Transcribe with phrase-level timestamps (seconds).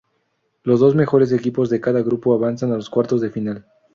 [0.63, 3.67] Los dos mejores equipos de cada grupo avanzan a los cuartos de final.